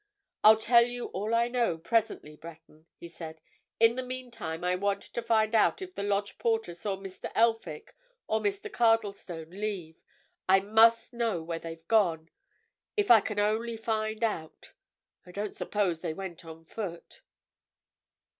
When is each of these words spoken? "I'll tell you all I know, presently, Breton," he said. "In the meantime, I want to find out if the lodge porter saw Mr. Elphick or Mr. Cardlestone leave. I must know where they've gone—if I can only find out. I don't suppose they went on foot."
"I'll 0.43 0.57
tell 0.57 0.83
you 0.87 1.09
all 1.09 1.35
I 1.35 1.47
know, 1.47 1.77
presently, 1.77 2.35
Breton," 2.35 2.87
he 2.97 3.07
said. 3.07 3.39
"In 3.79 3.93
the 3.97 4.01
meantime, 4.01 4.63
I 4.63 4.75
want 4.75 5.03
to 5.03 5.21
find 5.21 5.53
out 5.53 5.79
if 5.79 5.93
the 5.93 6.01
lodge 6.01 6.39
porter 6.39 6.73
saw 6.73 6.97
Mr. 6.97 7.31
Elphick 7.35 7.93
or 8.25 8.39
Mr. 8.39 8.67
Cardlestone 8.73 9.51
leave. 9.51 10.01
I 10.49 10.59
must 10.59 11.13
know 11.13 11.43
where 11.43 11.59
they've 11.59 11.87
gone—if 11.87 13.11
I 13.11 13.19
can 13.21 13.37
only 13.37 13.77
find 13.77 14.23
out. 14.23 14.73
I 15.27 15.31
don't 15.31 15.55
suppose 15.55 16.01
they 16.01 16.15
went 16.15 16.45
on 16.45 16.65
foot." 16.65 17.21